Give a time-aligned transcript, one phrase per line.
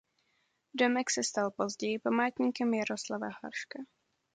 [0.73, 3.79] Domek se stal později památníkem Jaroslava Haška.